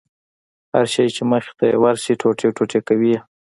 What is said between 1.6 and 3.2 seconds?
يې ورسي ټوټې ټوټې کوي يې.